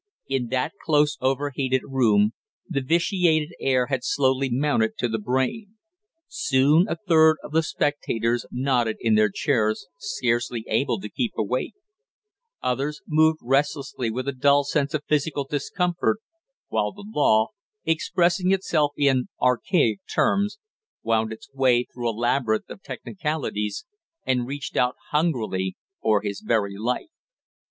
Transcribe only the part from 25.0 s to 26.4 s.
hungrily for